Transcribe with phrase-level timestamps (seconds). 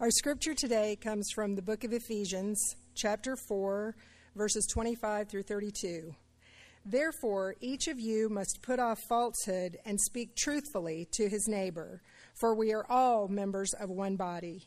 [0.00, 2.58] Our scripture today comes from the book of Ephesians,
[2.96, 3.94] chapter 4,
[4.34, 6.12] verses 25 through 32.
[6.84, 12.02] Therefore, each of you must put off falsehood and speak truthfully to his neighbor,
[12.34, 14.66] for we are all members of one body.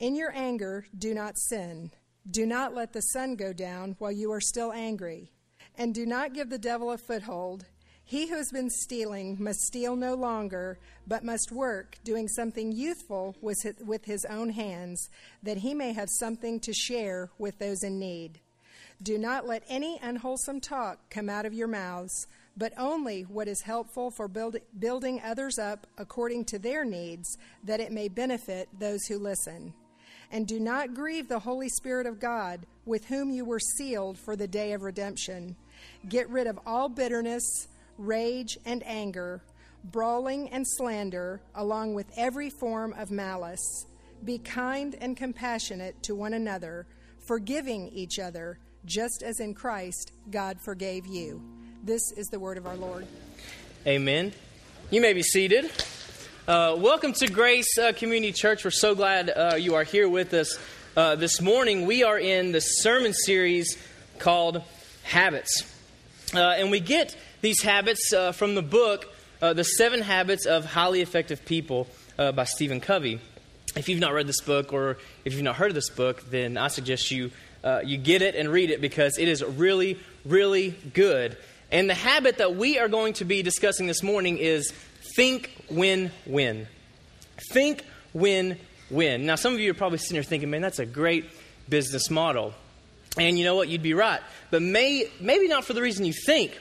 [0.00, 1.92] In your anger, do not sin.
[2.28, 5.30] Do not let the sun go down while you are still angry.
[5.76, 7.66] And do not give the devil a foothold.
[8.08, 10.78] He who has been stealing must steal no longer,
[11.08, 15.10] but must work, doing something youthful with his own hands,
[15.42, 18.38] that he may have something to share with those in need.
[19.02, 23.62] Do not let any unwholesome talk come out of your mouths, but only what is
[23.62, 29.04] helpful for build, building others up according to their needs, that it may benefit those
[29.06, 29.74] who listen.
[30.30, 34.36] And do not grieve the Holy Spirit of God, with whom you were sealed for
[34.36, 35.56] the day of redemption.
[36.08, 37.66] Get rid of all bitterness
[37.98, 39.42] rage, and anger,
[39.84, 43.86] brawling and slander, along with every form of malice.
[44.24, 46.86] Be kind and compassionate to one another,
[47.26, 51.42] forgiving each other, just as in Christ God forgave you.
[51.82, 53.06] This is the word of our Lord.
[53.86, 54.32] Amen.
[54.90, 55.70] You may be seated.
[56.48, 58.64] Uh, welcome to Grace uh, Community Church.
[58.64, 60.58] We're so glad uh, you are here with us
[60.96, 61.86] uh, this morning.
[61.86, 63.76] We are in the sermon series
[64.18, 64.62] called
[65.02, 65.72] Habits.
[66.34, 69.06] Uh, and we get these habits uh, from the book,
[69.40, 71.86] uh, The Seven Habits of Highly Effective People
[72.18, 73.20] uh, by Stephen Covey.
[73.76, 76.56] If you've not read this book or if you've not heard of this book, then
[76.56, 77.30] I suggest you,
[77.62, 81.36] uh, you get it and read it because it is really, really good.
[81.70, 84.72] And the habit that we are going to be discussing this morning is
[85.14, 86.66] think, win, win.
[87.52, 88.58] Think, win,
[88.90, 89.24] win.
[89.24, 91.26] Now, some of you are probably sitting here thinking, man, that's a great
[91.68, 92.54] business model.
[93.16, 93.68] And you know what?
[93.68, 94.20] You'd be right.
[94.50, 96.58] But may, maybe not for the reason you think.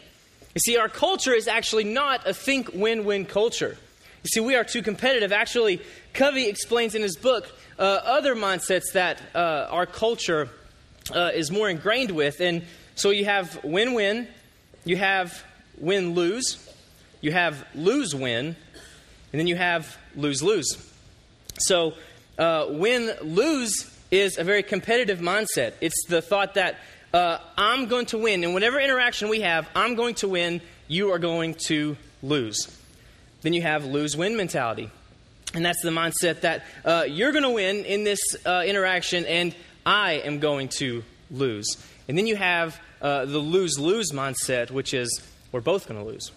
[0.55, 3.77] You see, our culture is actually not a think win win culture.
[4.23, 5.33] You see, we are too competitive.
[5.33, 5.81] Actually,
[6.13, 7.45] Covey explains in his book
[7.77, 10.49] uh, other mindsets that uh, our culture
[11.13, 12.39] uh, is more ingrained with.
[12.39, 12.63] And
[12.95, 14.29] so you have win win,
[14.85, 15.43] you have
[15.77, 16.73] win lose,
[17.19, 18.55] you have lose win,
[19.33, 20.77] and then you have lose lose.
[21.59, 21.95] So,
[22.37, 25.73] uh, win lose is a very competitive mindset.
[25.81, 26.77] It's the thought that
[27.15, 28.43] uh, I'm going to win.
[28.43, 30.59] And whatever interaction we have, I'm going to win,
[30.89, 32.67] you are going to lose.
[33.41, 34.91] Then you have lose win mentality.
[35.53, 39.55] And that's the mindset that uh, you're going to win in this uh, interaction and
[39.85, 41.77] I am going to lose.
[42.09, 45.21] And then you have uh, the lose lose mindset, which is
[45.53, 46.33] we're both going to lose.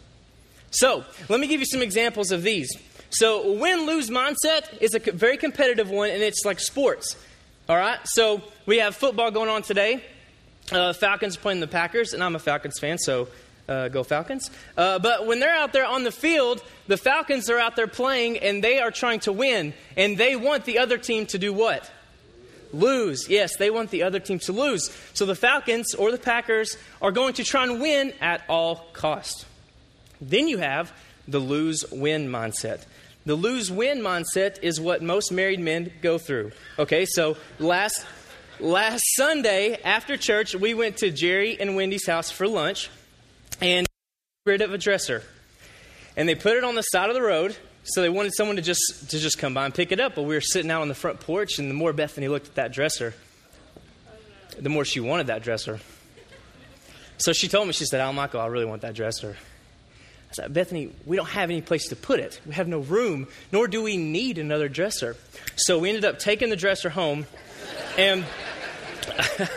[0.71, 2.71] So let me give you some examples of these.
[3.11, 7.17] So, win lose mindset is a very competitive one, and it's like sports.
[7.67, 7.99] All right?
[8.05, 10.05] So, we have football going on today.
[10.71, 13.29] Uh, Falcons playing the Packers, and I'm a Falcons fan, so
[13.69, 14.51] uh, go Falcons.
[14.77, 18.39] Uh, but when they're out there on the field, the Falcons are out there playing,
[18.39, 21.91] and they are trying to win, and they want the other team to do what?
[22.73, 23.29] Lose.
[23.31, 24.95] Yes, they want the other team to lose.
[25.15, 29.47] So the Falcons or the Packers are going to try and win at all cost.
[30.21, 30.93] Then you have
[31.27, 32.85] the lose win mindset.
[33.25, 36.53] The lose win mindset is what most married men go through.
[36.79, 38.07] Okay, so last
[38.61, 42.91] last Sunday after church, we went to Jerry and Wendy's house for lunch
[43.61, 43.87] and
[44.47, 45.23] rid of a dresser.
[46.17, 48.63] And they put it on the side of the road, so they wanted someone to
[48.63, 50.15] just to just come by and pick it up.
[50.15, 52.55] But we were sitting out on the front porch, and the more Bethany looked at
[52.57, 53.15] that dresser,
[54.59, 55.79] the more she wanted that dresser.
[57.19, 59.37] So she told me, she said, Al Michael, I really want that dresser.
[60.31, 62.41] I said, Bethany, we don't have any place to put it.
[62.47, 65.17] We have no room, nor do we need another dresser.
[65.57, 67.27] So we ended up taking the dresser home,
[67.99, 68.25] and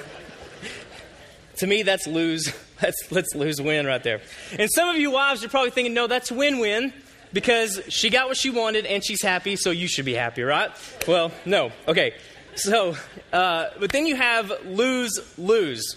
[1.58, 2.52] to me, that's lose.
[2.82, 4.22] That's let's lose win right there.
[4.58, 6.92] And some of you wives are probably thinking, no, that's win win
[7.32, 10.72] because she got what she wanted and she's happy, so you should be happy, right?
[11.08, 11.72] Well, no.
[11.88, 12.16] Okay.
[12.56, 12.98] So,
[13.32, 15.96] uh, but then you have lose lose.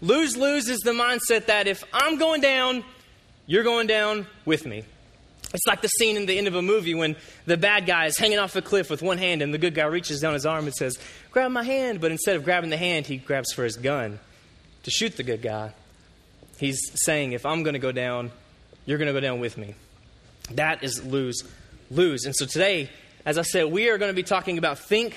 [0.00, 2.82] Lose lose is the mindset that if I'm going down,
[3.46, 4.84] you're going down with me.
[5.54, 8.16] It's like the scene in the end of a movie when the bad guy is
[8.16, 10.64] hanging off a cliff with one hand and the good guy reaches down his arm
[10.64, 10.98] and says,
[11.30, 12.00] Grab my hand.
[12.00, 14.18] But instead of grabbing the hand, he grabs for his gun
[14.84, 15.72] to shoot the good guy.
[16.58, 18.30] He's saying, If I'm going to go down,
[18.86, 19.74] you're going to go down with me.
[20.52, 21.42] That is lose
[21.90, 22.24] lose.
[22.24, 22.90] And so today,
[23.24, 25.16] as I said, we are going to be talking about think,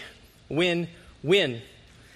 [0.49, 0.87] win,
[1.23, 1.61] win.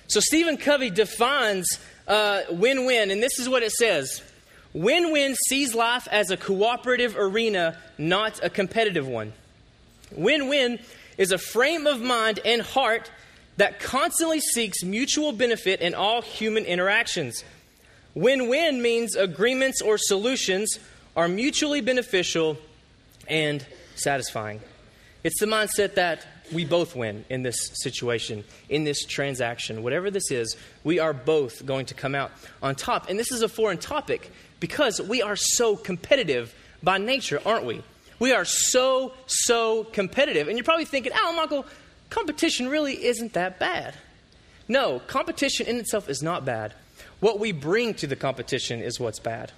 [0.08, 4.22] So Stephen Covey defines uh, win win, and this is what it says
[4.74, 9.34] Win win sees life as a cooperative arena, not a competitive one.
[10.12, 10.80] Win win
[11.18, 13.10] is a frame of mind and heart
[13.58, 17.44] that constantly seeks mutual benefit in all human interactions.
[18.14, 20.80] Win win means agreements or solutions
[21.16, 22.58] are mutually beneficial
[23.28, 24.62] and satisfying.
[25.24, 29.84] It's the mindset that we both win in this situation, in this transaction.
[29.84, 32.32] Whatever this is, we are both going to come out
[32.64, 33.10] on top.
[33.10, 36.54] And this is a foreign topic because we are so competitive
[36.84, 37.84] by nature, aren't we?
[38.20, 40.48] We are so, so competitive.
[40.48, 41.66] And you're probably thinking, oh, Michael,
[42.10, 43.96] competition really isn't that bad.
[44.68, 46.74] No, competition in itself is not bad.
[47.20, 49.52] What we bring to the competition is what's bad.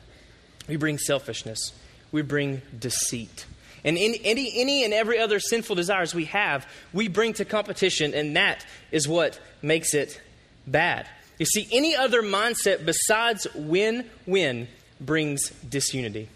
[0.68, 1.74] We bring selfishness,
[2.12, 3.46] we bring deceit.
[3.84, 8.36] And any, any and every other sinful desires we have, we bring to competition, and
[8.36, 10.22] that is what makes it
[10.68, 11.08] bad.
[11.40, 14.68] You see, any other mindset besides win win
[15.02, 16.30] brings disunity.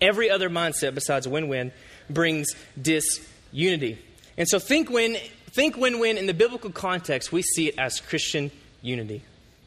[0.00, 1.72] Every other mindset besides win win
[2.10, 2.48] brings
[2.80, 3.98] disunity.
[4.36, 5.16] And so think win
[5.52, 8.50] think win win in the biblical context, we see it as Christian
[8.82, 9.22] unity.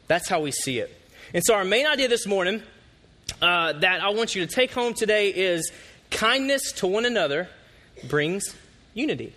[0.06, 0.96] That's how we see it.
[1.34, 2.62] And so our main idea this morning
[3.42, 5.70] uh, that I want you to take home today is
[6.10, 7.48] kindness to one another
[8.08, 8.54] brings
[8.94, 9.32] unity.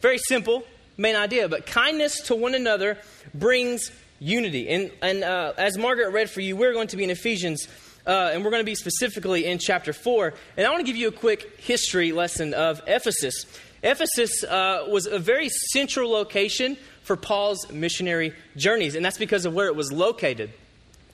[0.00, 0.64] Very simple
[0.96, 2.98] main idea, but kindness to one another
[3.34, 4.68] brings unity.
[4.68, 7.68] And, and uh, as Margaret read for you, we're going to be in Ephesians,
[8.06, 10.34] uh, and we're going to be specifically in chapter 4.
[10.56, 13.46] And I want to give you a quick history lesson of Ephesus.
[13.82, 19.54] Ephesus uh, was a very central location for Paul's missionary journeys, and that's because of
[19.54, 20.50] where it was located.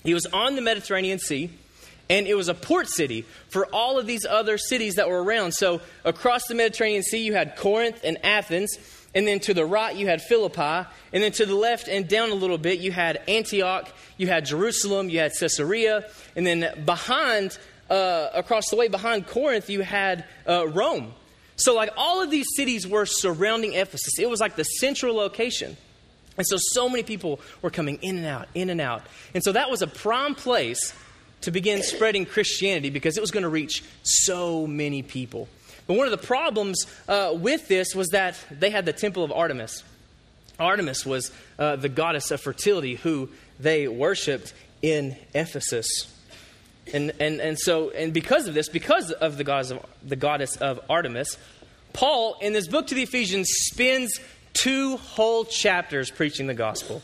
[0.02, 1.50] He was on the Mediterranean Sea.
[2.10, 5.52] And it was a port city for all of these other cities that were around.
[5.52, 8.76] So across the Mediterranean Sea, you had Corinth and Athens.
[9.14, 10.88] And then to the right, you had Philippi.
[11.12, 14.44] And then to the left and down a little bit, you had Antioch, you had
[14.44, 16.08] Jerusalem, you had Caesarea.
[16.34, 17.56] And then behind,
[17.88, 21.14] uh, across the way behind Corinth, you had uh, Rome.
[21.56, 24.18] So, like, all of these cities were surrounding Ephesus.
[24.18, 25.76] It was like the central location.
[26.36, 29.02] And so, so many people were coming in and out, in and out.
[29.34, 30.92] And so, that was a prime place
[31.42, 35.48] to begin spreading Christianity because it was going to reach so many people.
[35.86, 39.32] But one of the problems uh, with this was that they had the temple of
[39.32, 39.82] Artemis.
[40.58, 43.28] Artemis was uh, the goddess of fertility who
[43.60, 45.86] they worshiped in Ephesus.
[46.92, 50.56] And, and, and so, and because of this, because of the goddess of, the goddess
[50.56, 51.38] of Artemis,
[51.92, 54.20] Paul, in this book to the Ephesians, spends
[54.52, 57.02] two whole chapters preaching the gospel.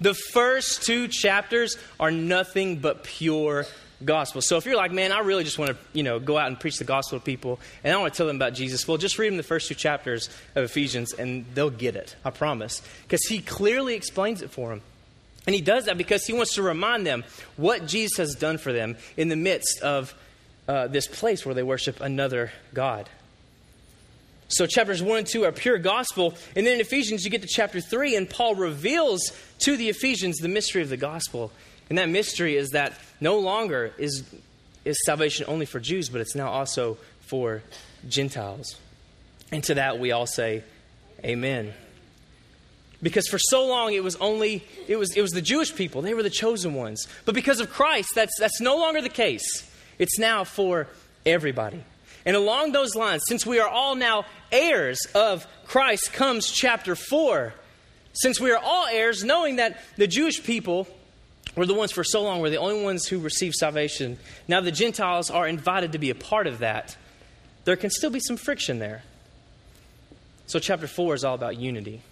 [0.00, 3.66] The first two chapters are nothing but pure
[4.04, 4.40] gospel.
[4.42, 6.58] So if you're like, man, I really just want to, you know, go out and
[6.58, 9.18] preach the gospel to people, and I want to tell them about Jesus, well, just
[9.18, 12.16] read them the first two chapters of Ephesians, and they'll get it.
[12.24, 14.82] I promise, because he clearly explains it for them.
[15.46, 17.24] And he does that because he wants to remind them
[17.56, 20.14] what Jesus has done for them in the midst of
[20.68, 23.08] uh, this place where they worship another God.
[24.48, 26.34] So, chapters 1 and 2 are pure gospel.
[26.56, 30.38] And then in Ephesians, you get to chapter 3, and Paul reveals to the Ephesians
[30.38, 31.52] the mystery of the gospel.
[31.90, 34.24] And that mystery is that no longer is,
[34.84, 37.62] is salvation only for Jews, but it's now also for
[38.08, 38.76] Gentiles.
[39.52, 40.62] And to that, we all say,
[41.24, 41.74] Amen.
[43.02, 46.14] Because for so long it was only it was it was the Jewish people, they
[46.14, 47.06] were the chosen ones.
[47.24, 49.42] But because of Christ, that's that's no longer the case.
[49.98, 50.86] It's now for
[51.26, 51.82] everybody.
[52.26, 57.54] And along those lines, since we are all now heirs of Christ, comes chapter 4.
[58.12, 60.86] Since we are all heirs, knowing that the Jewish people
[61.56, 64.72] were the ones for so long, were the only ones who received salvation, now the
[64.72, 66.96] Gentiles are invited to be a part of that.
[67.64, 69.02] There can still be some friction there.
[70.46, 72.02] So, chapter 4 is all about unity.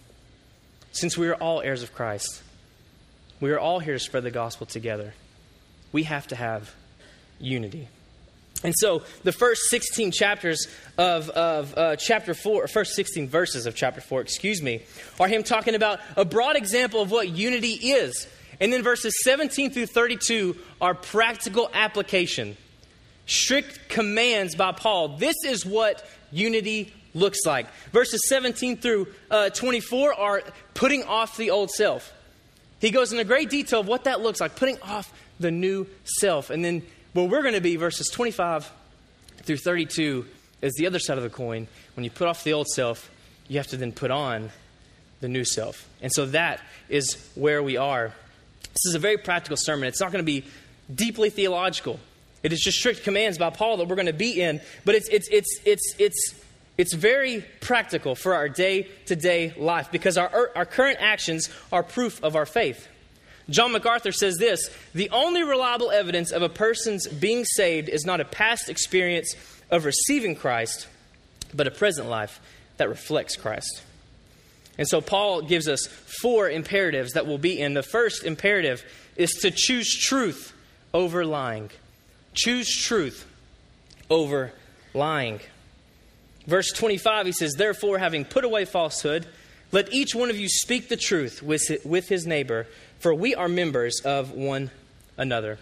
[0.92, 2.42] Since we are all heirs of Christ,
[3.40, 5.14] we are all here to spread the gospel together.
[5.92, 6.74] We have to have
[7.38, 7.88] unity.
[8.64, 13.66] And so the first 16 chapters of, of uh, chapter 4, or first 16 verses
[13.66, 14.82] of chapter 4, excuse me,
[15.20, 18.26] are him talking about a broad example of what unity is.
[18.60, 22.56] And then verses 17 through 32 are practical application,
[23.26, 25.16] strict commands by Paul.
[25.16, 27.66] This is what unity looks like.
[27.92, 30.42] Verses 17 through uh, 24 are
[30.74, 32.12] putting off the old self.
[32.80, 36.50] He goes into great detail of what that looks like, putting off the new self.
[36.50, 38.70] And then where we're going to be, verses 25
[39.42, 40.26] through 32,
[40.62, 41.66] is the other side of the coin.
[41.94, 43.10] When you put off the old self,
[43.48, 44.50] you have to then put on
[45.20, 45.88] the new self.
[46.02, 48.12] And so that is where we are.
[48.78, 49.88] This is a very practical sermon.
[49.88, 50.44] It's not going to be
[50.92, 51.98] deeply theological.
[52.44, 55.08] It is just strict commands by Paul that we're going to be in, but it's,
[55.08, 56.34] it's, it's, it's, it's,
[56.76, 61.82] it's very practical for our day to day life because our, our current actions are
[61.82, 62.86] proof of our faith.
[63.50, 68.20] John MacArthur says this The only reliable evidence of a person's being saved is not
[68.20, 69.34] a past experience
[69.72, 70.86] of receiving Christ,
[71.52, 72.40] but a present life
[72.76, 73.82] that reflects Christ.
[74.78, 77.74] And so Paul gives us four imperatives that we'll be in.
[77.74, 78.84] The first imperative
[79.16, 80.52] is to choose truth
[80.94, 81.70] over lying.
[82.32, 83.26] Choose truth
[84.08, 84.52] over
[84.94, 85.40] lying.
[86.46, 89.26] Verse 25, he says, Therefore, having put away falsehood,
[89.72, 92.66] let each one of you speak the truth with his neighbor,
[93.00, 94.70] for we are members of one
[95.18, 95.58] another.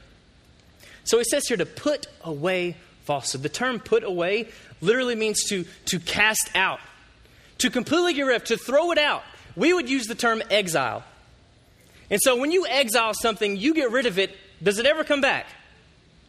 [1.05, 3.43] So he says here to put away falsehood.
[3.43, 4.49] The term put away
[4.81, 6.81] literally means to, to cast out,
[7.59, 9.23] to completely get rid of, to throw it out.
[9.55, 11.05] We would use the term exile.
[12.11, 14.37] And so when you exile something, you get rid of it.
[14.63, 15.47] Does it ever come back?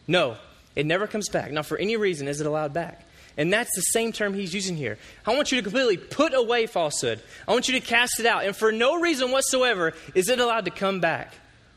[0.06, 0.36] No,
[0.74, 1.52] it never comes back.
[1.52, 3.04] Not for any reason is it allowed back.
[3.36, 4.98] And that's the same term he's using here.
[5.24, 7.22] I want you to completely put away falsehood.
[7.46, 8.44] I want you to cast it out.
[8.44, 11.34] And for no reason whatsoever is it allowed to come back.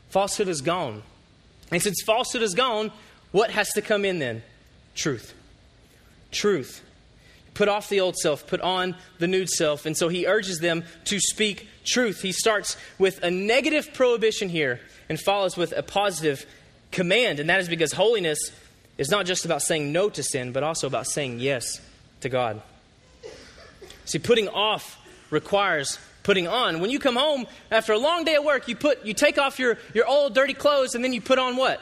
[0.08, 1.02] Falsehood is gone.
[1.70, 2.90] And since falsehood is gone,
[3.30, 4.42] what has to come in then?
[4.96, 5.34] Truth.
[6.32, 6.82] Truth.
[7.54, 9.84] Put off the old self, put on the new self.
[9.84, 12.22] And so he urges them to speak truth.
[12.22, 16.46] He starts with a negative prohibition here and follows with a positive
[16.92, 17.40] command.
[17.40, 18.38] And that is because holiness
[18.96, 21.80] is not just about saying no to sin, but also about saying yes
[22.20, 22.62] to God.
[24.04, 24.98] See, putting off
[25.30, 26.80] requires putting on.
[26.80, 29.58] When you come home after a long day of work, you put you take off
[29.58, 31.80] your, your old dirty clothes and then you put on what?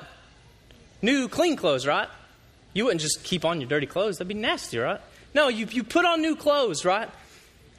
[1.03, 2.09] New clean clothes, right?
[2.73, 4.19] You wouldn't just keep on your dirty clothes.
[4.19, 5.00] That'd be nasty, right?
[5.35, 7.09] No, you, you put on new clothes, right?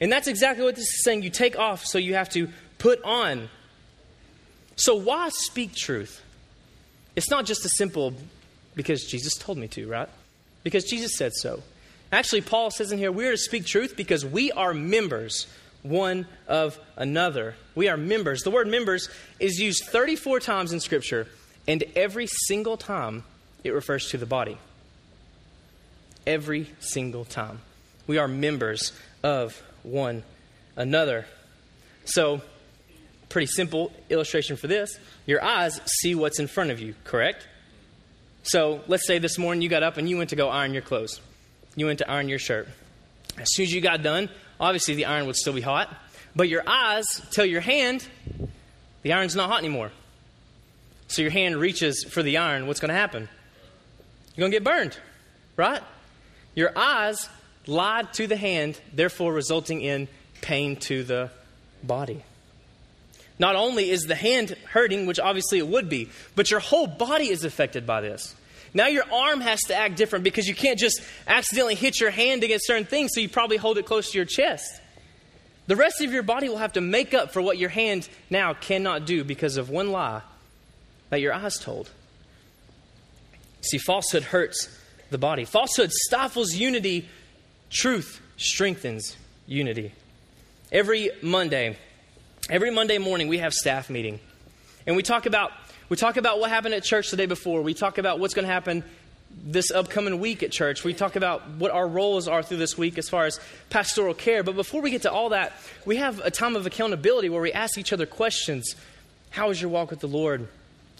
[0.00, 1.22] And that's exactly what this is saying.
[1.22, 3.48] You take off, so you have to put on.
[4.76, 6.22] So why speak truth?
[7.14, 8.14] It's not just a simple
[8.74, 10.08] because Jesus told me to, right?
[10.62, 11.62] Because Jesus said so.
[12.10, 15.46] Actually, Paul says in here, we are to speak truth because we are members
[15.82, 17.54] one of another.
[17.74, 18.42] We are members.
[18.42, 19.08] The word members
[19.40, 21.26] is used 34 times in Scripture,
[21.66, 23.24] and every single time
[23.64, 24.58] it refers to the body.
[26.26, 27.60] Every single time.
[28.06, 30.22] We are members of one
[30.76, 31.26] another.
[32.04, 32.42] So,
[33.28, 34.98] pretty simple illustration for this.
[35.26, 37.46] Your eyes see what's in front of you, correct?
[38.42, 40.82] So let's say this morning you got up and you went to go iron your
[40.82, 41.20] clothes.
[41.76, 42.68] You went to iron your shirt.
[43.38, 44.28] As soon as you got done,
[44.60, 45.88] obviously the iron would still be hot,
[46.36, 48.06] but your eyes tell your hand
[49.02, 49.90] the iron's not hot anymore.
[51.08, 53.28] So your hand reaches for the iron, what's going to happen?
[54.34, 54.98] You're going to get burned,
[55.56, 55.82] right?
[56.54, 57.28] Your eyes
[57.66, 60.08] lied to the hand, therefore resulting in
[60.40, 61.30] pain to the
[61.82, 62.22] body.
[63.38, 67.28] Not only is the hand hurting, which obviously it would be, but your whole body
[67.28, 68.34] is affected by this.
[68.74, 72.44] Now your arm has to act different because you can't just accidentally hit your hand
[72.44, 74.80] against certain things, so you probably hold it close to your chest.
[75.66, 78.54] The rest of your body will have to make up for what your hand now
[78.54, 80.22] cannot do because of one lie
[81.10, 81.90] that your eyes told.
[83.60, 84.68] See, falsehood hurts
[85.12, 85.44] the body.
[85.44, 87.08] Falsehood stifles unity,
[87.70, 89.16] truth strengthens
[89.46, 89.92] unity.
[90.70, 91.76] Every Monday,
[92.50, 94.18] every Monday morning we have staff meeting.
[94.86, 95.52] And we talk about
[95.88, 97.60] we talk about what happened at church the day before.
[97.62, 98.82] We talk about what's going to happen
[99.44, 100.84] this upcoming week at church.
[100.84, 103.40] We talk about what our roles are through this week as far as
[103.70, 104.42] pastoral care.
[104.42, 105.52] But before we get to all that,
[105.84, 108.74] we have a time of accountability where we ask each other questions.
[109.30, 110.48] How is your walk with the Lord?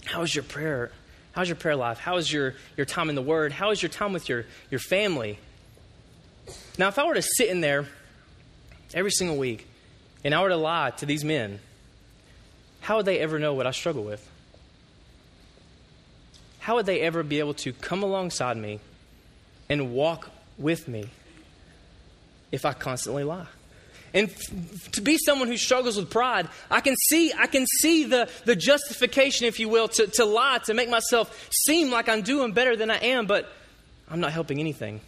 [0.05, 0.91] How is your prayer?
[1.33, 1.99] How's your prayer life?
[1.99, 3.53] How is your, your time in the Word?
[3.53, 5.39] How is your time with your, your family?
[6.79, 7.87] Now, if I were to sit in there
[8.93, 9.67] every single week
[10.25, 11.59] and I were to lie to these men,
[12.81, 14.29] how would they ever know what I struggle with?
[16.59, 18.81] How would they ever be able to come alongside me
[19.69, 21.09] and walk with me
[22.51, 23.47] if I constantly lie?
[24.15, 28.05] And f- to be someone who struggles with pride, I can see, I can see
[28.05, 32.23] the, the justification, if you will, to, to lie, to make myself seem like I'm
[32.23, 33.51] doing better than I am, but
[34.09, 35.01] I'm not helping anything.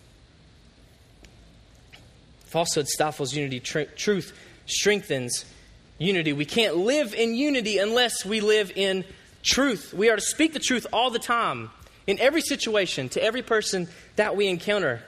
[2.47, 4.33] Falsehood stifles unity, tr- truth
[4.67, 5.45] strengthens
[5.99, 6.33] unity.
[6.33, 9.05] We can't live in unity unless we live in
[9.43, 9.93] truth.
[9.93, 11.71] We are to speak the truth all the time,
[12.07, 15.03] in every situation, to every person that we encounter,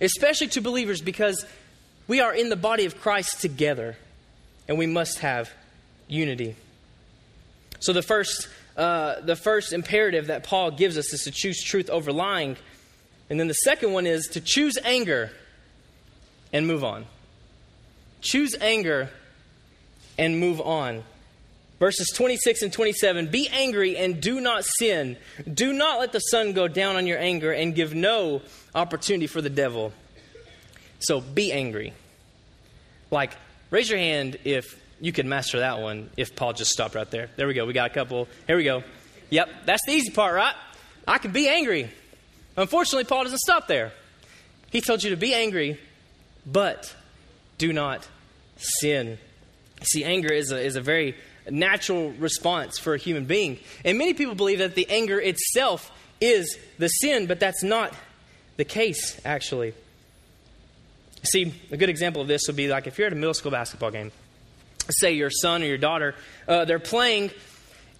[0.00, 1.44] especially to believers, because
[2.06, 3.96] we are in the body of Christ together,
[4.68, 5.50] and we must have
[6.08, 6.56] unity.
[7.80, 11.90] So the first, uh, the first imperative that Paul gives us is to choose truth
[11.90, 12.56] over lying,
[13.30, 15.30] and then the second one is to choose anger
[16.52, 17.06] and move on.
[18.20, 19.10] Choose anger
[20.18, 21.02] and move on.
[21.78, 25.16] Verses 26 and 27 Be angry and do not sin.
[25.52, 28.42] Do not let the sun go down on your anger and give no
[28.74, 29.92] opportunity for the devil.
[31.04, 31.92] So be angry.
[33.10, 33.32] Like,
[33.70, 37.28] raise your hand if you could master that one, if Paul just stopped right there.
[37.36, 37.66] There we go.
[37.66, 38.28] We got a couple.
[38.46, 38.82] Here we go.
[39.30, 40.54] Yep, that's the easy part, right?
[41.06, 41.90] I can be angry.
[42.56, 43.92] Unfortunately, Paul doesn't stop there.
[44.70, 45.78] He told you to be angry
[46.46, 46.94] but
[47.58, 48.06] do not
[48.56, 49.18] sin.
[49.82, 51.16] See, anger is a, is a very
[51.50, 53.58] natural response for a human being.
[53.84, 57.92] And many people believe that the anger itself is the sin, but that's not
[58.56, 59.74] the case, actually.
[61.24, 63.50] See, a good example of this would be like if you're at a middle school
[63.50, 64.12] basketball game,
[64.90, 66.14] say your son or your daughter,
[66.46, 67.30] uh, they're playing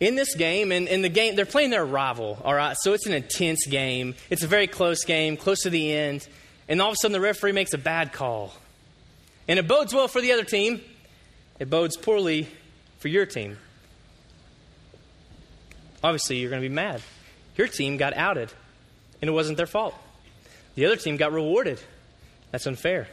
[0.01, 2.77] in this game, and in the game, they're playing their rival, all right?
[2.81, 4.15] So it's an intense game.
[4.29, 6.29] It's a very close game, close to the end,
[6.69, 8.53] and all of a sudden the referee makes a bad call.
[9.49, 10.81] And it bodes well for the other team,
[11.59, 12.49] it bodes poorly
[12.99, 13.57] for your team.
[16.03, 17.01] Obviously, you're going to be mad.
[17.57, 18.53] Your team got outed,
[19.23, 19.95] and it wasn't their fault.
[20.75, 21.81] The other team got rewarded.
[22.55, 23.09] That's unfair.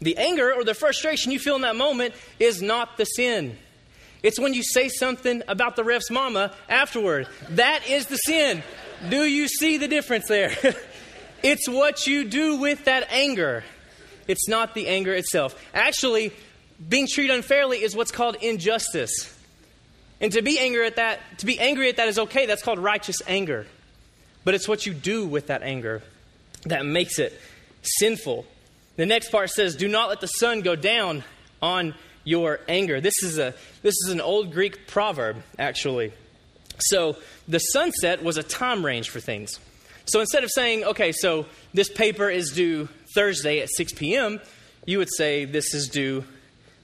[0.00, 3.56] The anger or the frustration you feel in that moment is not the sin.
[4.22, 7.28] It's when you say something about the ref's mama afterward.
[7.48, 8.62] That is the sin.
[9.08, 10.54] Do you see the difference there?
[11.42, 13.64] it's what you do with that anger.
[14.28, 15.58] It's not the anger itself.
[15.72, 16.30] Actually,
[16.86, 19.34] being treated unfairly is what's called injustice.
[20.20, 22.44] And to be angry at that, to be angry at that is okay.
[22.44, 23.66] That's called righteous anger.
[24.44, 26.02] But it's what you do with that anger
[26.66, 27.40] that makes it
[27.82, 28.46] sinful.
[28.96, 31.24] The next part says, "Do not let the sun go down
[31.62, 31.94] on
[32.24, 36.12] your anger." This is a this is an old Greek proverb actually.
[36.78, 39.58] So, the sunset was a time range for things.
[40.06, 44.40] So instead of saying, "Okay, so this paper is due Thursday at 6 p.m.,
[44.86, 46.24] you would say this is due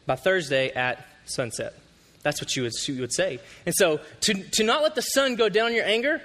[0.06, 1.74] by Thursday at sunset.
[2.22, 3.38] That's what you would, you would say.
[3.66, 6.20] And so to, to not let the sun go down your anger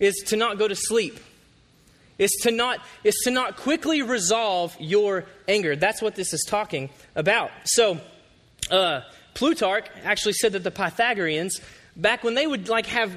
[0.00, 1.18] is to not go to sleep.
[2.16, 5.74] Is to not is to not quickly resolve your anger.
[5.74, 7.50] That's what this is talking about.
[7.64, 7.98] So
[8.70, 9.00] uh,
[9.34, 11.60] Plutarch actually said that the Pythagoreans,
[11.96, 13.12] back when they would like have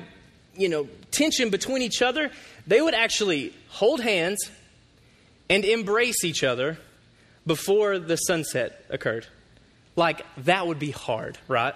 [0.56, 2.32] you know tension between each other,
[2.66, 4.50] they would actually hold hands
[5.50, 6.78] and embrace each other
[7.46, 9.26] before the sunset occurred.
[9.96, 11.74] Like, that would be hard, right?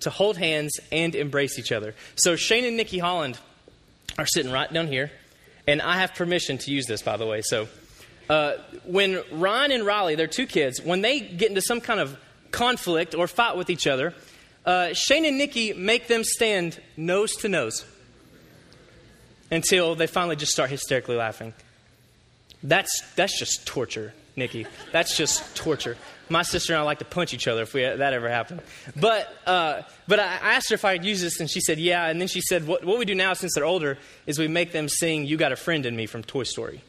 [0.00, 1.94] To hold hands and embrace each other.
[2.14, 3.38] So, Shane and Nikki Holland
[4.18, 5.10] are sitting right down here,
[5.66, 7.42] and I have permission to use this, by the way.
[7.42, 7.68] So,
[8.28, 8.54] uh,
[8.84, 12.16] when Ryan and Riley, they're two kids, when they get into some kind of
[12.50, 14.14] conflict or fight with each other,
[14.64, 17.84] uh, Shane and Nikki make them stand nose to nose
[19.50, 21.54] until they finally just start hysterically laughing.
[22.62, 24.66] That's, that's just torture, Nikki.
[24.92, 25.96] That's just torture.
[26.28, 28.60] My sister and I like to punch each other if we, that ever happened.
[28.94, 32.06] But, uh, but I asked her if I could use this, and she said, yeah.
[32.06, 33.96] And then she said, what, what we do now since they're older
[34.26, 36.82] is we make them sing You Got a Friend in Me from Toy Story.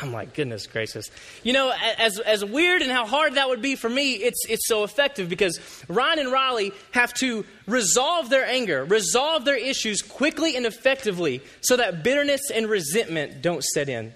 [0.00, 1.10] I'm like, goodness gracious.
[1.44, 4.66] You know, as, as weird and how hard that would be for me, it's, it's
[4.66, 10.56] so effective because Ryan and Riley have to resolve their anger, resolve their issues quickly
[10.56, 14.12] and effectively so that bitterness and resentment don't set in.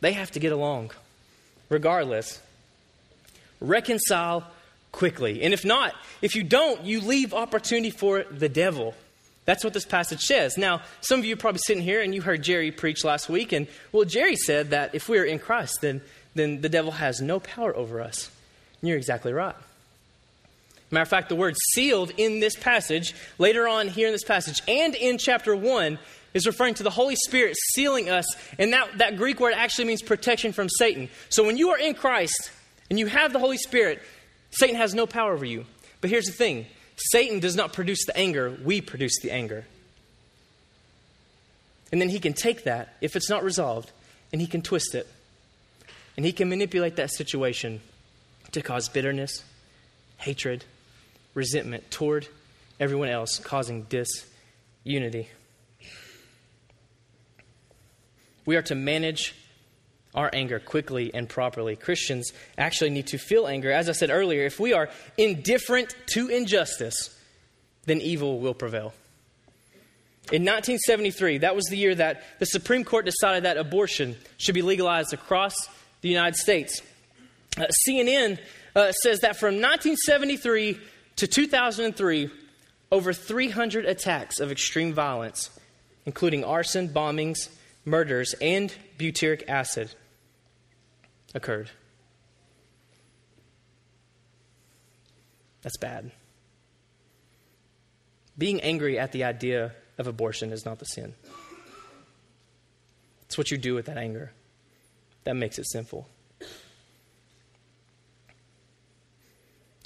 [0.00, 0.90] They have to get along
[1.68, 2.40] regardless.
[3.60, 4.44] Reconcile
[4.92, 5.42] quickly.
[5.42, 8.94] And if not, if you don't, you leave opportunity for the devil.
[9.44, 10.56] That's what this passage says.
[10.56, 13.52] Now, some of you are probably sitting here and you heard Jerry preach last week,
[13.52, 16.00] and well, Jerry said that if we are in Christ, then,
[16.34, 18.30] then the devil has no power over us.
[18.80, 19.54] And you're exactly right.
[20.90, 24.62] Matter of fact, the word sealed in this passage, later on here in this passage,
[24.68, 25.98] and in chapter 1,
[26.34, 28.26] is referring to the Holy Spirit sealing us.
[28.58, 31.08] And that, that Greek word actually means protection from Satan.
[31.28, 32.50] So when you are in Christ
[32.90, 34.02] and you have the Holy Spirit,
[34.50, 35.64] Satan has no power over you.
[36.00, 36.66] But here's the thing
[36.96, 39.64] Satan does not produce the anger, we produce the anger.
[41.92, 43.92] And then he can take that, if it's not resolved,
[44.32, 45.06] and he can twist it.
[46.16, 47.80] And he can manipulate that situation
[48.52, 49.44] to cause bitterness,
[50.18, 50.64] hatred,
[51.34, 52.26] resentment toward
[52.80, 55.28] everyone else, causing disunity.
[58.46, 59.34] We are to manage
[60.14, 61.76] our anger quickly and properly.
[61.76, 63.72] Christians actually need to feel anger.
[63.72, 67.18] As I said earlier, if we are indifferent to injustice,
[67.86, 68.94] then evil will prevail.
[70.32, 74.62] In 1973, that was the year that the Supreme Court decided that abortion should be
[74.62, 75.54] legalized across
[76.00, 76.80] the United States.
[77.58, 78.38] Uh, CNN
[78.74, 80.78] uh, says that from 1973
[81.16, 82.30] to 2003,
[82.90, 85.50] over 300 attacks of extreme violence,
[86.06, 87.48] including arson, bombings,
[87.84, 89.90] murders, and butyric acid,
[91.34, 91.70] occurred.
[95.62, 96.10] That's bad.
[98.36, 101.14] Being angry at the idea of abortion is not the sin.
[103.26, 104.32] It's what you do with that anger
[105.24, 106.08] that makes it sinful.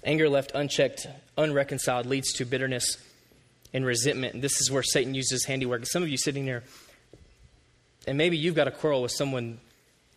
[0.04, 1.06] Anger left unchecked,
[1.37, 2.96] unreconciled, leads to bitterness
[3.72, 4.34] and resentment.
[4.34, 5.87] And this is where Satan uses handiwork.
[5.87, 6.62] Some of you sitting there,
[8.09, 9.61] and maybe you've got a quarrel with someone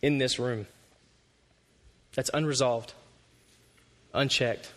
[0.00, 0.66] in this room
[2.14, 2.94] that's unresolved,
[4.14, 4.72] unchecked.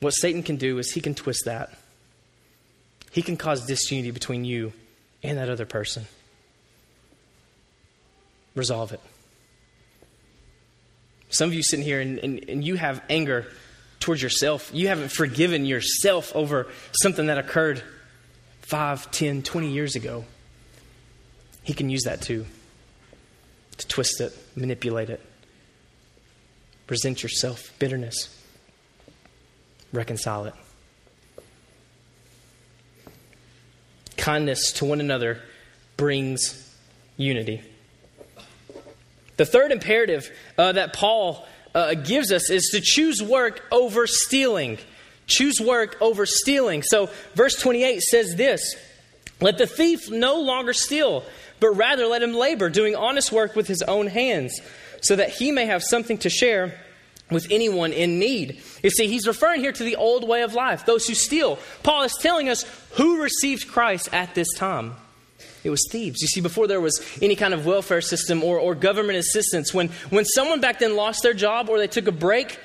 [0.00, 1.76] What Satan can do is he can twist that.
[3.10, 4.72] He can cause disunity between you
[5.22, 6.06] and that other person.
[8.54, 9.00] resolve it.
[11.30, 13.46] Some of you sitting here and, and, and you have anger
[14.00, 14.70] towards yourself.
[14.72, 17.82] You haven't forgiven yourself over something that occurred
[18.68, 20.26] 5, 10, 20 years ago.
[21.62, 22.44] He can use that too
[23.78, 25.22] to twist it, manipulate it.
[26.86, 28.28] Present yourself, bitterness.
[29.90, 30.54] Reconcile it.
[34.18, 35.40] Kindness to one another
[35.96, 36.76] brings
[37.16, 37.62] unity.
[39.38, 44.76] The third imperative uh, that Paul uh, gives us is to choose work over stealing.
[45.28, 46.82] Choose work over stealing.
[46.82, 48.74] So, verse 28 says this
[49.40, 51.24] Let the thief no longer steal,
[51.60, 54.60] but rather let him labor, doing honest work with his own hands,
[55.00, 56.74] so that he may have something to share
[57.30, 58.60] with anyone in need.
[58.82, 61.58] You see, he's referring here to the old way of life, those who steal.
[61.82, 64.94] Paul is telling us who received Christ at this time.
[65.62, 66.22] It was thieves.
[66.22, 69.88] You see, before there was any kind of welfare system or, or government assistance, when,
[70.10, 72.58] when someone back then lost their job or they took a break,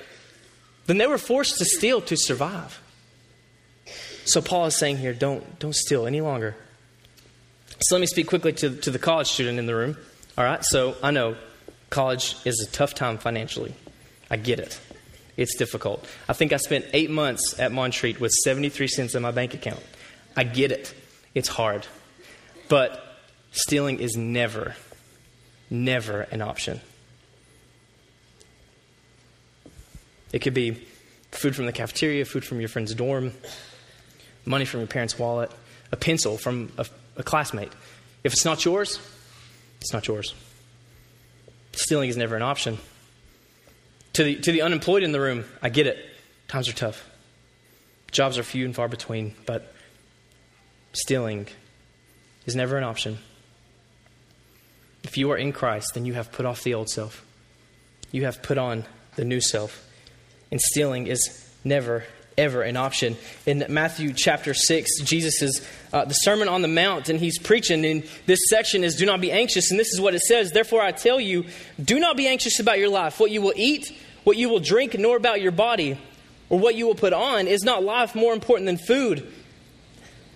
[0.86, 2.82] then they were forced to steal to survive.
[4.26, 6.56] So Paul is saying here, don't, don't steal any longer.
[7.80, 9.98] So let me speak quickly to, to the college student in the room.
[10.38, 11.36] All right, so I know
[11.90, 13.74] college is a tough time financially.
[14.32, 14.80] I get it.
[15.36, 16.08] It's difficult.
[16.30, 19.82] I think I spent eight months at Montreat with 73 cents in my bank account.
[20.36, 20.94] I get it.
[21.34, 21.86] It's hard.
[22.70, 23.04] But
[23.52, 24.76] stealing is never,
[25.70, 26.82] never an option.
[30.34, 30.86] It could be
[31.32, 33.32] food from the cafeteria, food from your friend's dorm,
[34.46, 35.52] money from your parents' wallet,
[35.92, 37.72] a pencil from a, a classmate.
[38.24, 39.00] If it's not yours,
[39.80, 40.34] it's not yours.
[41.74, 42.78] Stealing is never an option.
[44.14, 45.98] To the, to the unemployed in the room, I get it.
[46.48, 47.10] Times are tough.
[48.12, 49.74] Jobs are few and far between, but
[50.94, 51.48] stealing
[52.46, 53.18] is never an option.
[55.04, 57.26] If you are in Christ, then you have put off the old self.
[58.12, 59.84] You have put on the new self.
[60.52, 62.04] And stealing is never,
[62.38, 63.18] ever an option.
[63.46, 67.86] In Matthew chapter 6, Jesus is uh, the Sermon on the Mount, and he's preaching.
[67.86, 69.72] And this section is Do not be anxious.
[69.72, 71.46] And this is what it says Therefore, I tell you,
[71.84, 74.98] do not be anxious about your life, what you will eat, what you will drink,
[74.98, 75.98] nor about your body,
[76.50, 77.48] or what you will put on.
[77.48, 79.32] Is not life more important than food,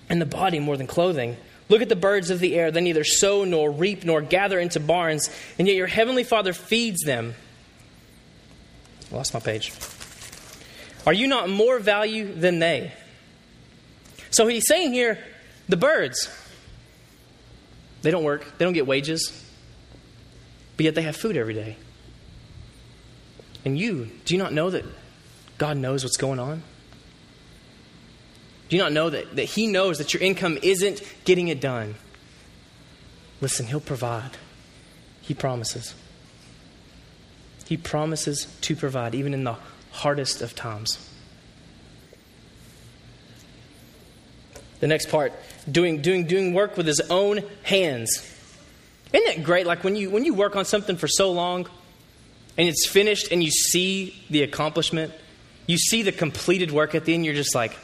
[0.10, 1.38] and the body more than clothing?
[1.70, 2.72] Look at the birds of the air.
[2.72, 7.02] They neither sow nor reap nor gather into barns, and yet your heavenly Father feeds
[7.04, 7.36] them.
[9.12, 9.72] I lost my page.
[11.08, 12.92] Are you not more value than they?
[14.30, 15.18] So he's saying here
[15.70, 16.30] the birds,
[18.02, 19.32] they don't work, they don't get wages,
[20.76, 21.78] but yet they have food every day.
[23.64, 24.84] And you, do you not know that
[25.58, 26.62] God knows what's going on?
[28.68, 31.96] Do you not know that, that He knows that your income isn't getting it done?
[33.40, 34.32] Listen, He'll provide.
[35.22, 35.96] He promises.
[37.66, 39.56] He promises to provide, even in the
[39.98, 41.04] hardest of times.
[44.80, 45.34] The next part,
[45.70, 48.24] doing, doing, doing work with his own hands.
[49.12, 49.66] Isn't it great?
[49.66, 51.68] Like when you, when you work on something for so long
[52.58, 55.14] and it's finished and you see the accomplishment,
[55.66, 57.76] you see the completed work at the end, you're just like,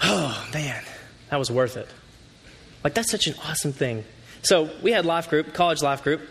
[0.00, 0.82] oh man,
[1.28, 1.88] that was worth it.
[2.84, 4.04] Like that's such an awesome thing.
[4.42, 6.22] So we had life group, college life group,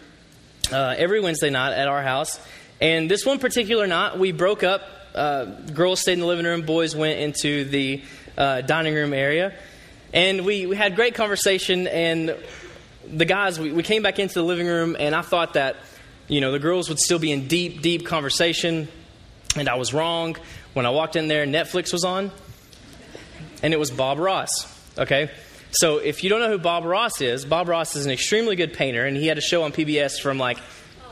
[0.71, 2.39] uh, every Wednesday night at our house.
[2.81, 4.81] And this one particular night, we broke up.
[5.13, 8.03] Uh, girls stayed in the living room, boys went into the
[8.37, 9.53] uh, dining room area.
[10.13, 11.87] And we, we had great conversation.
[11.87, 12.35] And
[13.07, 15.77] the guys, we, we came back into the living room, and I thought that,
[16.27, 18.87] you know, the girls would still be in deep, deep conversation.
[19.55, 20.37] And I was wrong.
[20.73, 22.31] When I walked in there, Netflix was on
[23.61, 24.49] and it was Bob Ross.
[24.97, 25.29] Okay?
[25.71, 28.73] So if you don't know who Bob Ross is, Bob Ross is an extremely good
[28.73, 30.57] painter, and he had a show on PBS from like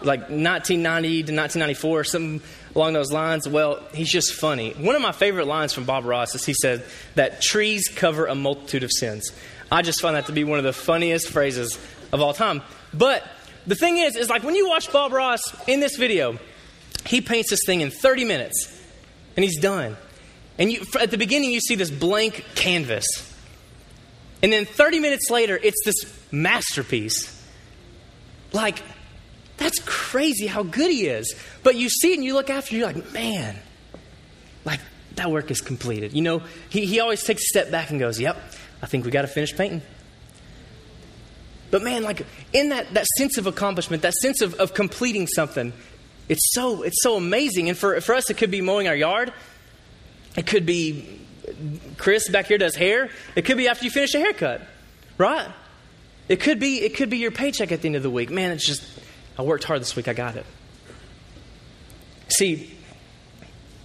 [0.03, 2.41] like 1990 to 1994 or something
[2.75, 3.47] along those lines.
[3.47, 4.71] Well, he's just funny.
[4.73, 8.35] One of my favorite lines from Bob Ross is he said that trees cover a
[8.35, 9.31] multitude of sins.
[9.71, 11.77] I just find that to be one of the funniest phrases
[12.11, 12.61] of all time.
[12.93, 13.23] But
[13.65, 16.39] the thing is, is like when you watch Bob Ross in this video,
[17.05, 18.81] he paints this thing in 30 minutes,
[19.35, 19.97] and he's done.
[20.57, 23.05] And you, at the beginning, you see this blank canvas.
[24.41, 25.95] And then 30 minutes later, it's this
[26.31, 27.33] masterpiece.
[28.53, 28.81] Like,
[29.57, 31.35] that's crazy how good he is.
[31.63, 33.55] But you see it and you look after, you're like, man,
[34.65, 34.79] like,
[35.15, 36.13] that work is completed.
[36.13, 38.37] You know, he, he always takes a step back and goes, yep,
[38.81, 39.81] I think we got to finish painting.
[41.69, 45.73] But man, like, in that, that sense of accomplishment, that sense of, of completing something,
[46.29, 47.69] it's so, it's so amazing.
[47.69, 49.33] And for, for us, it could be mowing our yard.
[50.37, 51.17] It could be
[51.97, 53.09] Chris back here does hair.
[53.35, 54.61] It could be after you finish a haircut,
[55.17, 55.47] right?
[56.27, 58.29] It could be it could be your paycheck at the end of the week.
[58.29, 58.83] Man, it's just
[59.37, 60.45] I worked hard this week, I got it.
[62.29, 62.75] See,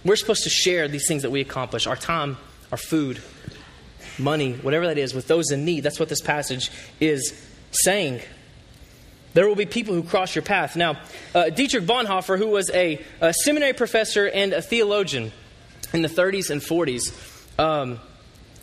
[0.03, 2.37] we're supposed to share these things that we accomplish our time,
[2.71, 3.21] our food,
[4.17, 5.81] money, whatever that is, with those in need.
[5.81, 8.21] That's what this passage is saying.
[9.33, 10.75] There will be people who cross your path.
[10.75, 10.99] Now,
[11.33, 15.31] uh, Dietrich Bonhoeffer, who was a, a, seminary professor and a theologian
[15.93, 17.99] in the 30s and 40s, um,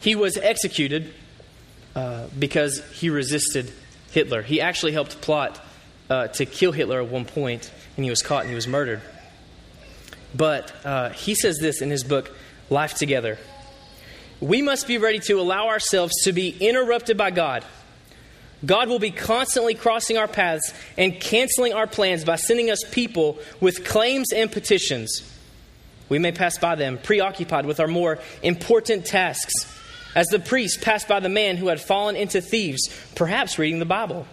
[0.00, 1.12] he was executed
[1.96, 3.72] uh, because he resisted
[4.12, 4.42] Hitler.
[4.42, 5.60] He actually helped plot
[6.10, 9.00] uh, to kill Hitler at one point, and he was caught and he was murdered.
[10.34, 12.30] But uh, he says this in his book,
[12.68, 13.38] Life Together.
[14.40, 17.64] We must be ready to allow ourselves to be interrupted by God.
[18.64, 23.38] God will be constantly crossing our paths and canceling our plans by sending us people
[23.60, 25.22] with claims and petitions.
[26.08, 29.52] We may pass by them, preoccupied with our more important tasks,
[30.14, 33.86] as the priest passed by the man who had fallen into thieves, perhaps reading the
[33.86, 34.26] Bible.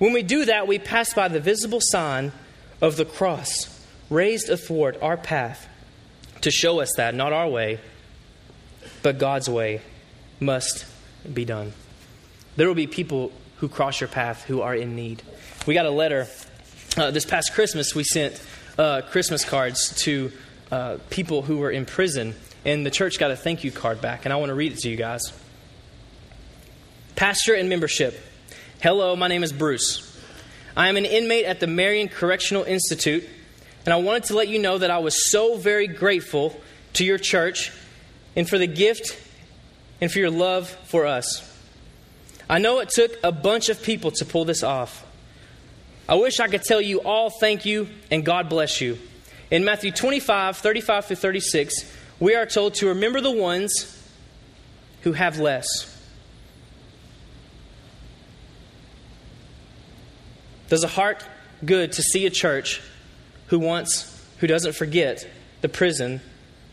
[0.00, 2.32] When we do that, we pass by the visible sign
[2.80, 3.66] of the cross
[4.08, 5.68] raised athwart our path
[6.40, 7.80] to show us that not our way,
[9.02, 9.82] but God's way
[10.40, 10.86] must
[11.30, 11.74] be done.
[12.56, 15.22] There will be people who cross your path who are in need.
[15.66, 16.26] We got a letter
[16.96, 18.42] uh, this past Christmas, we sent
[18.78, 20.32] uh, Christmas cards to
[20.72, 22.34] uh, people who were in prison,
[22.64, 24.78] and the church got a thank you card back, and I want to read it
[24.78, 25.20] to you guys.
[27.16, 28.18] Pastor and membership.
[28.82, 30.18] Hello, my name is Bruce.
[30.74, 33.28] I am an inmate at the Marion Correctional Institute,
[33.84, 36.58] and I wanted to let you know that I was so very grateful
[36.94, 37.72] to your church
[38.34, 39.20] and for the gift
[40.00, 41.46] and for your love for us.
[42.48, 45.06] I know it took a bunch of people to pull this off.
[46.08, 48.96] I wish I could tell you all thank you and God bless you.
[49.50, 54.02] In Matthew 25, 35 through 36, we are told to remember the ones
[55.02, 55.89] who have less.
[60.70, 61.22] Does a heart
[61.64, 62.80] good to see a church
[63.48, 65.28] who wants, who doesn't forget
[65.60, 66.20] the prison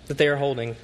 [0.06, 0.76] that they are holding?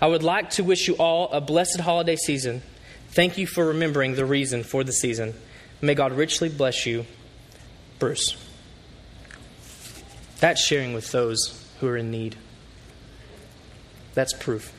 [0.00, 2.62] I would like to wish you all a blessed holiday season.
[3.10, 5.34] Thank you for remembering the reason for the season.
[5.80, 7.06] May God richly bless you,
[8.00, 8.36] Bruce.
[10.40, 12.34] That's sharing with those who are in need.
[14.14, 14.72] That's proof.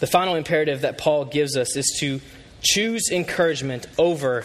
[0.00, 2.20] The final imperative that Paul gives us is to
[2.62, 4.44] choose encouragement over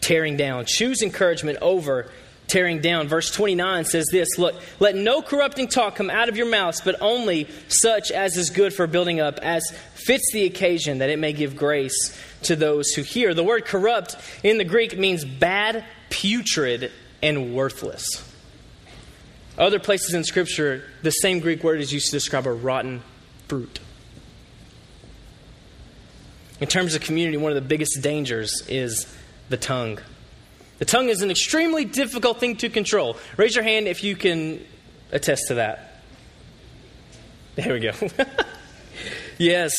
[0.00, 0.64] tearing down.
[0.66, 2.10] Choose encouragement over
[2.46, 3.08] tearing down.
[3.08, 6.96] Verse 29 says this Look, let no corrupting talk come out of your mouths, but
[7.00, 11.32] only such as is good for building up, as fits the occasion, that it may
[11.32, 13.34] give grace to those who hear.
[13.34, 18.06] The word corrupt in the Greek means bad, putrid, and worthless.
[19.56, 23.02] Other places in Scripture, the same Greek word is used to describe a rotten
[23.48, 23.78] fruit.
[26.64, 29.06] In terms of community, one of the biggest dangers is
[29.50, 29.98] the tongue.
[30.78, 33.18] The tongue is an extremely difficult thing to control.
[33.36, 34.64] Raise your hand if you can
[35.12, 36.00] attest to that.
[37.56, 37.92] There we go.
[39.38, 39.74] yes,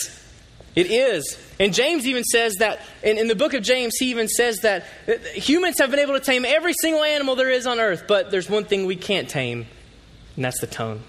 [0.75, 1.39] it is.
[1.59, 4.85] And James even says that, in, in the book of James, he even says that
[5.07, 8.29] uh, humans have been able to tame every single animal there is on earth, but
[8.29, 9.65] there's one thing we can't tame,
[10.35, 11.01] and that's the tongue.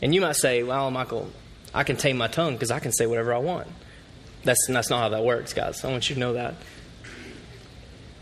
[0.00, 1.30] And you might say, well, Michael,
[1.72, 3.68] I can tame my tongue because I can say whatever I want.
[4.44, 5.84] That's, that's not how that works, guys.
[5.84, 6.54] I want you to know that.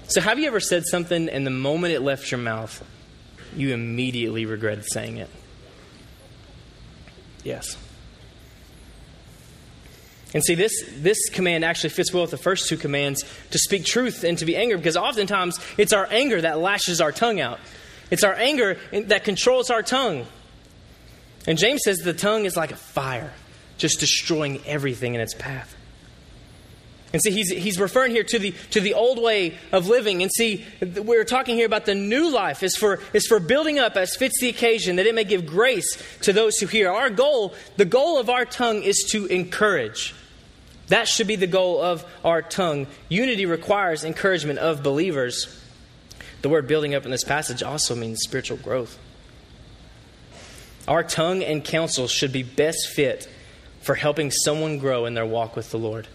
[0.08, 2.84] So, have you ever said something and the moment it left your mouth,
[3.54, 5.30] you immediately regretted saying it?
[7.44, 7.76] Yes.
[10.34, 13.84] And see, this, this command actually fits well with the first two commands to speak
[13.84, 17.60] truth and to be angry, because oftentimes it's our anger that lashes our tongue out.
[18.10, 20.26] It's our anger that controls our tongue.
[21.48, 23.32] And James says the tongue is like a fire,
[23.78, 25.74] just destroying everything in its path.
[27.10, 30.20] And see, he's, he's referring here to the, to the old way of living.
[30.20, 33.96] And see, we're talking here about the new life is for, is for building up
[33.96, 36.92] as fits the occasion, that it may give grace to those who hear.
[36.92, 40.14] Our goal, the goal of our tongue is to encourage.
[40.88, 42.86] That should be the goal of our tongue.
[43.08, 45.58] Unity requires encouragement of believers.
[46.42, 48.98] The word building up in this passage also means spiritual growth.
[50.88, 53.28] Our tongue and counsel should be best fit
[53.82, 56.08] for helping someone grow in their walk with the Lord.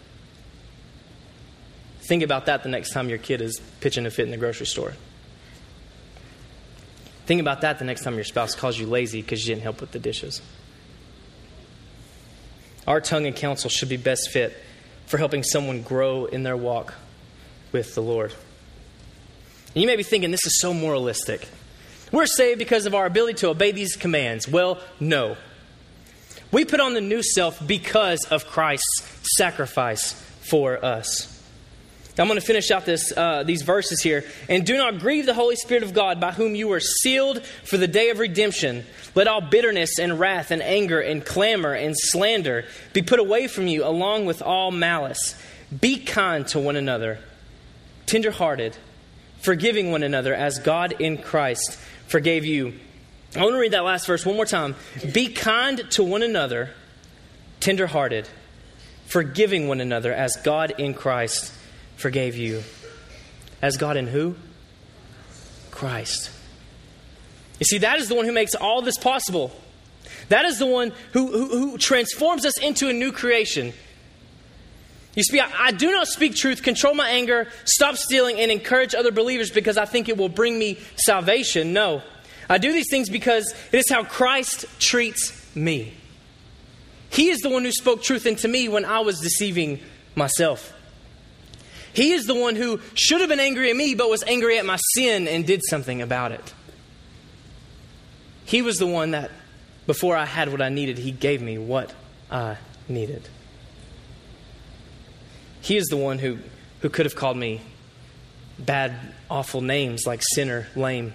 [2.02, 4.66] Think about that the next time your kid is pitching a fit in the grocery
[4.66, 4.94] store.
[7.28, 9.80] Think about that the next time your spouse calls you lazy because you didn't help
[9.80, 10.42] with the dishes.
[12.88, 14.58] Our tongue and counsel should be best fit
[15.06, 16.96] for helping someone grow in their walk
[17.72, 18.34] with the Lord.
[19.76, 21.48] And you may be thinking, this is so moralistic.
[22.14, 24.48] We're saved because of our ability to obey these commands.
[24.48, 25.36] Well, no.
[26.52, 29.02] We put on the new self because of Christ's
[29.36, 31.28] sacrifice for us.
[32.20, 34.26] I'm going to finish out this, uh, these verses here.
[34.48, 37.78] And do not grieve the Holy Spirit of God, by whom you are sealed for
[37.78, 38.86] the day of redemption.
[39.16, 43.66] Let all bitterness and wrath and anger and clamor and slander be put away from
[43.66, 45.36] you, along with all malice.
[45.82, 47.18] Be kind to one another,
[48.06, 48.78] tenderhearted,
[49.42, 52.74] forgiving one another as God in Christ forgave you.
[53.36, 54.76] I want to read that last verse one more time.
[55.12, 56.70] Be kind to one another,
[57.60, 58.30] tenderhearted,
[59.08, 61.52] forgiving one another as God in Christ
[61.96, 62.64] forgave you.
[63.62, 64.36] As God in who?
[65.72, 66.30] Christ.
[67.60, 69.52] You see, that is the one who makes all this possible.
[70.30, 73.74] That is the one who, who, who transforms us into a new creation.
[75.16, 79.12] You I, I do not speak truth, control my anger, stop stealing, and encourage other
[79.12, 81.74] believers because I think it will bring me salvation.
[81.74, 82.02] No.
[82.50, 85.94] I do these things because it is how Christ treats me.
[87.10, 89.80] He is the one who spoke truth into me when I was deceiving
[90.16, 90.74] myself.
[91.94, 94.66] He is the one who should have been angry at me, but was angry at
[94.66, 96.54] my sin and did something about it.
[98.46, 99.30] He was the one that,
[99.86, 101.94] before I had what I needed, He gave me what
[102.32, 102.58] I
[102.90, 103.30] needed.
[105.64, 106.40] He is the one who,
[106.82, 107.62] who could have called me
[108.60, 108.94] bad,
[109.30, 111.14] awful names like sinner, lame.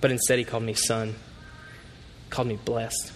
[0.00, 1.16] But instead, He called me son,
[2.30, 3.12] called me blessed.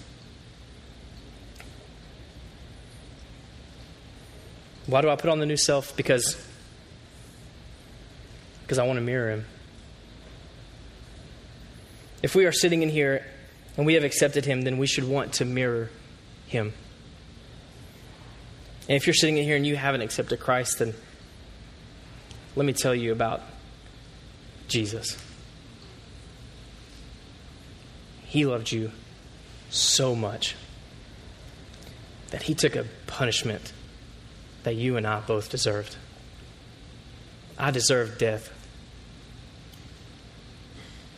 [4.87, 5.97] Why do I put on the new self?
[5.97, 6.37] Because,
[8.65, 9.45] because I want to mirror him.
[12.25, 13.25] If we are sitting in here
[13.77, 15.91] and we have accepted him, then we should want to mirror
[16.49, 16.73] him.
[18.89, 20.95] And if you're sitting in here and you haven't accepted Christ, then
[22.57, 23.41] let me tell you about
[24.69, 25.17] Jesus.
[28.25, 28.91] He loved you
[29.71, 30.57] so much
[32.31, 33.73] that he took a punishment
[34.63, 35.97] that you and I both deserved.
[37.59, 38.51] I deserved death.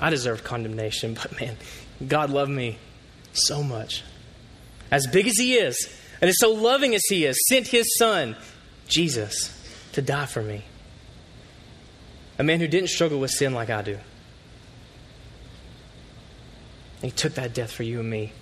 [0.00, 1.56] I deserved condemnation, but man,
[2.06, 2.78] God loved me
[3.32, 4.02] so much.
[4.90, 5.88] As big as He is,
[6.20, 8.36] and as so loving as He is, sent His Son,
[8.88, 9.50] Jesus,
[9.92, 10.64] to die for me.
[12.38, 13.98] A man who didn't struggle with sin like I do.
[17.02, 18.32] And He took that death for you and me.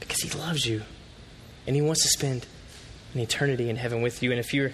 [0.00, 0.82] Because He loves you.
[1.66, 2.46] And He wants to spend
[3.14, 4.30] an eternity in heaven with you.
[4.30, 4.72] And if you're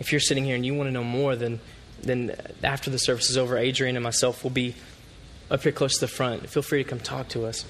[0.00, 1.60] if you're sitting here and you want to know more, then
[2.02, 4.74] then after the service is over, Adrian and myself will be
[5.50, 6.48] up here close to the front.
[6.48, 7.64] Feel free to come talk to us.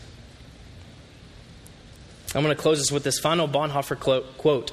[2.35, 3.99] I'm going to close this with this final Bonhoeffer
[4.37, 4.73] quote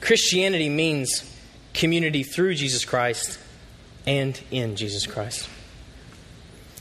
[0.00, 1.30] Christianity means
[1.72, 3.38] community through Jesus Christ
[4.06, 5.48] and in Jesus Christ.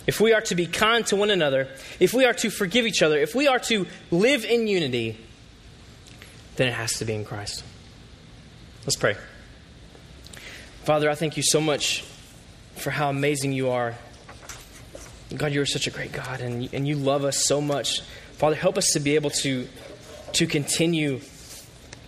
[0.06, 3.01] If we are to be kind to one another, if we are to forgive each
[3.01, 5.17] other, if we are to live in unity,
[6.58, 7.63] then it has to be in Christ.
[8.82, 9.15] Let's pray.
[10.84, 12.03] Father, I thank you so much
[12.75, 13.95] for how amazing you are.
[15.34, 18.01] God, you are such a great God, and, and you love us so much.
[18.34, 19.67] Father, help us to be able to,
[20.34, 21.22] to continue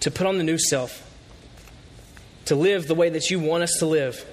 [0.02, 1.02] to put on the new self,
[2.46, 4.26] to live the way that you want us to live,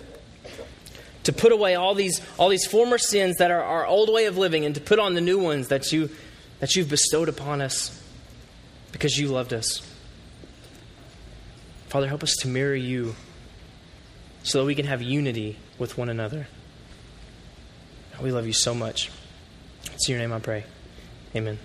[1.24, 4.37] to put away all these, all these former sins that are our old way of
[4.37, 6.11] living, and to put on the new ones that, you,
[6.61, 8.02] that you've bestowed upon us
[8.90, 9.81] because you loved us.
[11.88, 13.14] Father, help us to mirror you
[14.42, 16.48] so that we can have unity with one another.
[18.20, 19.11] We love you so much.
[19.92, 20.64] It's in your name I pray.
[21.35, 21.59] Amen.